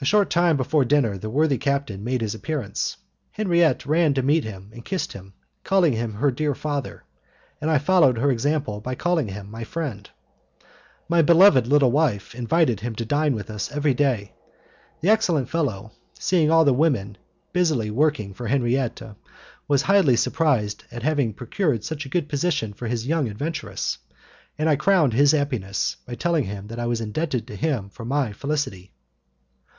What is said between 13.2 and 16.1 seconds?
with us every day. The excellent fellow,